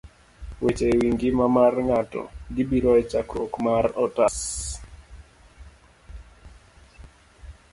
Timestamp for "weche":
0.61-0.85